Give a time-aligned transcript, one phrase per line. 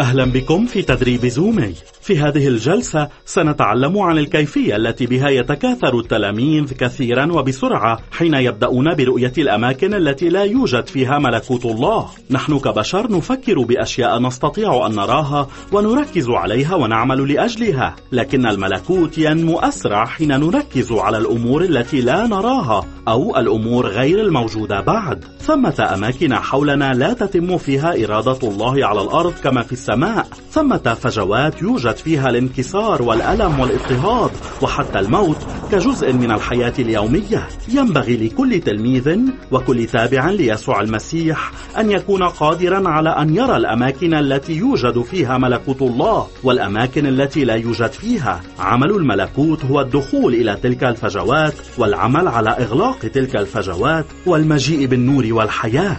[0.00, 1.74] أهلا بكم في تدريب زومي.
[2.00, 9.32] في هذه الجلسة سنتعلم عن الكيفية التي بها يتكاثر التلاميذ كثيرا وبسرعة حين يبدأون برؤية
[9.38, 12.06] الأماكن التي لا يوجد فيها ملكوت الله.
[12.30, 20.06] نحن كبشر نفكر بأشياء نستطيع أن نراها ونركز عليها ونعمل لأجلها لكن الملكوت ينمو أسرع
[20.06, 22.86] حين نركز على الأمور التي لا نراها.
[23.08, 25.24] أو الأمور غير الموجودة بعد.
[25.40, 30.26] ثمة أماكن حولنا لا تتم فيها إرادة الله على الأرض كما في السماء.
[30.50, 34.30] ثمة فجوات يوجد فيها الانكسار والألم والاضطهاد
[34.62, 35.36] وحتى الموت
[35.72, 37.48] كجزء من الحياة اليومية.
[37.68, 39.18] ينبغي لكل تلميذ
[39.52, 45.82] وكل تابع ليسوع المسيح أن يكون قادرا على أن يرى الأماكن التي يوجد فيها ملكوت
[45.82, 48.40] الله والأماكن التي لا يوجد فيها.
[48.58, 55.96] عمل الملكوت هو الدخول إلى تلك الفجوات والعمل على إغلاق تلك الفجوات والمجيء بالنور والحياة.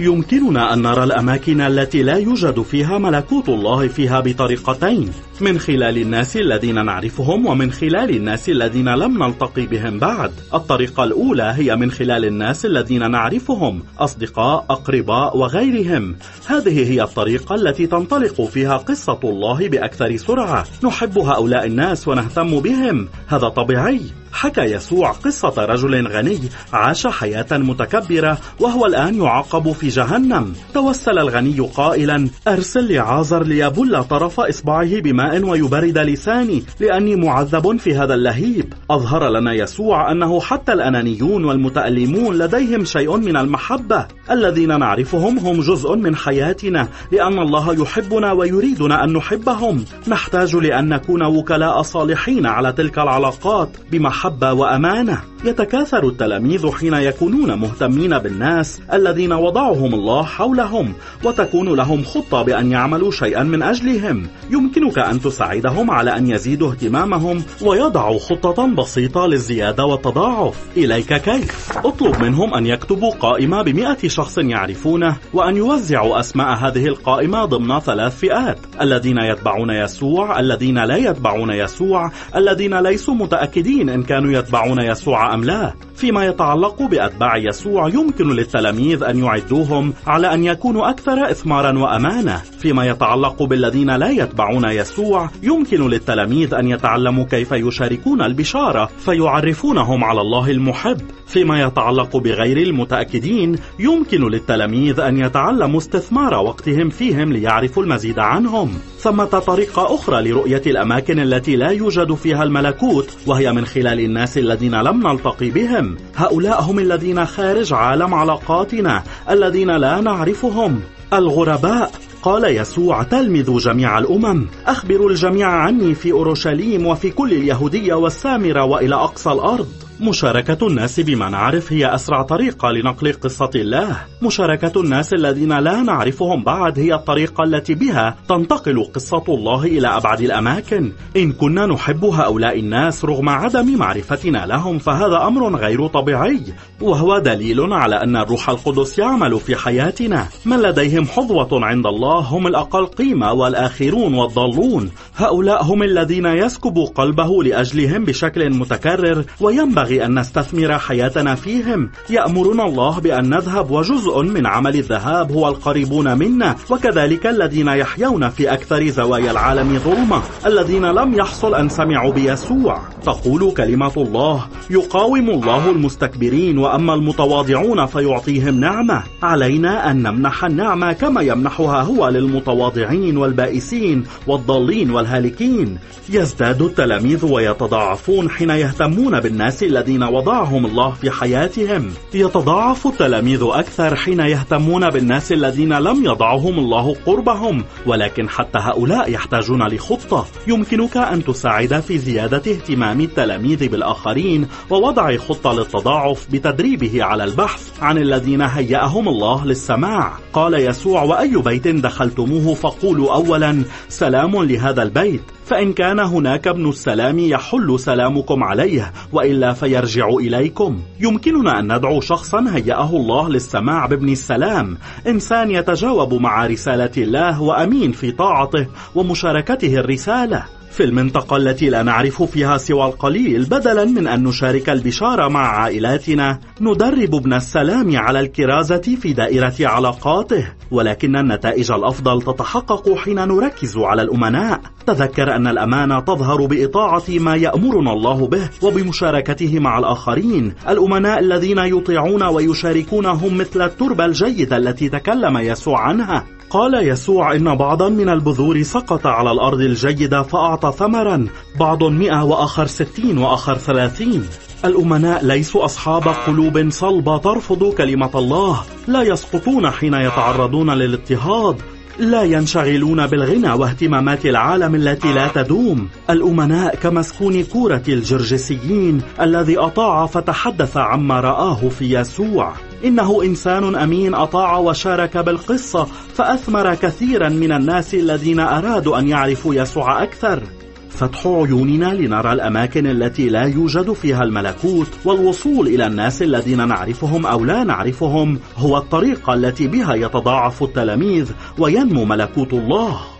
[0.00, 5.10] يمكننا أن نرى الأماكن التي لا يوجد فيها ملكوت الله فيها بطريقتين.
[5.40, 10.32] من خلال الناس الذين نعرفهم ومن خلال الناس الذين لم نلتقي بهم بعد.
[10.54, 16.16] الطريقة الأولى هي من خلال الناس الذين نعرفهم أصدقاء أقرباء وغيرهم.
[16.46, 20.66] هذه هي الطريقة التي تنطلق فيها قصة الله بأكثر سرعة.
[20.84, 23.08] نحب هؤلاء الناس ونهتم بهم.
[23.26, 24.00] هذا طبيعي.
[24.38, 26.38] حكى يسوع قصة رجل غني
[26.72, 30.52] عاش حياة متكبرة وهو الآن يعاقب في جهنم.
[30.74, 38.14] توسل الغني قائلا أرسل لعازر ليبل طرف إصبعه بماء ويبرد لساني لأني معذب في هذا
[38.14, 38.72] اللهيب.
[38.90, 44.06] أظهر لنا يسوع أنه حتى الأنانيون والمتألمون لديهم شيء من المحبة.
[44.30, 49.84] الذين نعرفهم هم جزء من حياتنا لأن الله يحبنا ويريدنا أن نحبهم.
[50.08, 55.20] نحتاج لأن نكون وكلاء صالحين على تلك العلاقات بمحبة وأمانة.
[55.44, 60.92] يتكاثر التلاميذ حين يكونون مهتمين بالناس الذين وضعهم الله حولهم
[61.24, 64.26] وتكون لهم خطة بأن يعملوا شيئا من أجلهم.
[64.50, 70.56] يمكنك أن تساعدهم على أن يزيدوا اهتمامهم ويضعوا خطة بسيطة للزيادة والتضاعف.
[70.76, 77.44] إليك كيف؟ اطلب منهم أن يكتبوا قائمة بمئة شخص يعرفونه وأن يوزعوا أسماء هذه القائمة
[77.44, 78.58] ضمن ثلاث فئات.
[78.80, 85.44] الذين يتبعون يسوع الذين لا يتبعون يسوع الذين ليسوا متأكدين إن كانوا يتبعون يسوع أم
[85.44, 92.42] لا؟ فيما يتعلق بأتباع يسوع يمكن للتلاميذ أن يعدوهم على أن يكونوا أكثر إثمارا وأمانة.
[92.58, 100.20] فيما يتعلق بالذين لا يتبعون يسوع يمكن للتلاميذ أن يتعلموا كيف يشاركون البشارة فيعرفونهم على
[100.20, 101.00] الله المحب.
[101.26, 108.74] فيما يتعلق بغير المتأكدين يمكن للتلاميذ أن يتعلموا استثمار وقتهم فيهم ليعرفوا المزيد عنهم.
[108.98, 114.74] ثمة طريقة أخرى لرؤية الأماكن التي لا يوجد فيها الملكوت وهي من خلال الناس الذين
[114.74, 115.96] لم نلتقي بهم.
[116.16, 120.80] هؤلاء هم الذين خارج عالم علاقاتنا الذين لا نعرفهم.
[121.12, 121.90] الغرباء
[122.22, 124.46] قال يسوع تلمذوا جميع الأمم.
[124.66, 129.87] أخبروا الجميع عني في أورشليم وفي كل اليهودية والسامرة وإلى أقصى الأرض.
[130.00, 133.96] مشاركة الناس بما نعرف هي أسرع طريقة لنقل قصة الله.
[134.22, 140.20] مشاركة الناس الذين لا نعرفهم بعد هي الطريقة التي بها تنتقل قصة الله إلى أبعد
[140.20, 140.92] الأماكن.
[141.16, 146.40] إن كنا نحب هؤلاء الناس رغم عدم معرفتنا لهم فهذا أمر غير طبيعي
[146.80, 150.26] وهو دليل على أن الروح القدس يعمل في حياتنا.
[150.44, 154.90] من لديهم حظوة عند الله هم الأقل قيمة والآخرون والضالون.
[155.16, 161.90] هؤلاء هم الذين يسكب قلبه لأجلهم بشكل متكرر وينبغي ينبغي أن نستثمر حياتنا فيهم.
[162.10, 168.52] يأمرنا الله بأن نذهب وجزء من عمل الذهاب هو القريبون منا وكذلك الذين يحيون في
[168.52, 175.70] أكثر زوايا العالم ظلمة الذين لم يحصل أن سمعوا بيسوع تقول كلمة الله يقاوم الله
[175.70, 179.02] المستكبرين وأما المتواضعون فيعطيهم نعمة.
[179.22, 185.78] علينا أن نمنح النعمة كما يمنحها هو للمتواضعين والبائسين والضالين والهالكين.
[186.10, 191.90] يزداد التلاميذ ويتضاعفون حين يهتمون بالناس الذين وضعهم الله في حياتهم.
[192.14, 199.66] يتضاعف التلاميذ أكثر حين يهتمون بالناس الذين لم يضعهم الله قربهم ولكن حتى هؤلاء يحتاجون
[199.66, 200.26] لخطة.
[200.46, 207.98] يمكنك أن تساعد في زيادة اهتمام التلاميذ بالآخرين ووضع خطة للتضاعف بتدريبه على البحث عن
[207.98, 210.12] الذين هيأهم الله للسماع.
[210.32, 215.22] قال يسوع وأي بيت دخلتموه فقولوا أولا سلام لهذا البيت.
[215.48, 220.82] فإن كان هناك ابن السلام يحل سلامكم عليه وإلا فيرجع إليكم.
[221.00, 227.92] يمكننا أن ندعو شخصا هيأه الله للسماع بابن السلام إنسان يتجاوب مع رسالة الله وأمين
[227.92, 230.57] في طاعته ومشاركته الرسالة.
[230.70, 236.38] في المنطقة التي لا نعرف فيها سوى القليل بدلا من أن نشارك البشارة مع عائلاتنا
[236.60, 244.02] ندرب ابن السلام على الكرازة في دائرة علاقاته ولكن النتائج الأفضل تتحقق حين نركز على
[244.02, 244.60] الأمناء.
[244.86, 250.54] تذكر أن الأمانة تظهر بإطاعة ما يأمرنا الله به وبمشاركته مع الآخرين.
[250.68, 256.24] الأمناء الذين يطيعون ويشاركون هم مثل التربة الجيدة التي تكلم يسوع عنها.
[256.50, 261.26] قال يسوع إن بعضا من البذور سقط على الأرض الجيدة فأعطى ثمرا
[261.60, 264.24] بعض مئة وآخر ستين وآخر ثلاثين.
[264.64, 271.56] الأمناء ليسوا أصحاب قلوب صلبة ترفض كلمة الله لا يسقطون حين يتعرضون للاضطهاد
[271.98, 275.88] لا ينشغلون بالغنى واهتمامات العالم التي لا تدوم.
[276.10, 282.52] الأمناء كمسكون كورة الجرجسيين الذي أطاع فتحدث عما رآه في يسوع.
[282.84, 285.84] إنه إنسان أمين أطاع وشارك بالقصة
[286.14, 290.42] فأثمر كثيرا من الناس الذين أرادوا أن يعرفوا يسوع أكثر.
[290.90, 297.44] فتح عيوننا لنرى الأماكن التي لا يوجد فيها الملكوت والوصول إلى الناس الذين نعرفهم أو
[297.44, 303.17] لا نعرفهم هو الطريقة التي بها يتضاعف التلاميذ وينمو ملكوت الله.